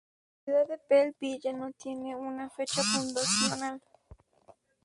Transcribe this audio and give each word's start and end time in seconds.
La 0.33 0.45
ciudad 0.45 0.67
de 0.67 0.79
Bell 0.89 1.15
Ville 1.19 1.53
no 1.55 1.71
tiene 1.73 2.15
una 2.15 2.49
fecha 2.49 2.81
fundacional. 2.81 3.79